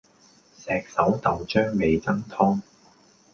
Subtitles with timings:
[0.57, 2.61] 石狩豆漿味噌湯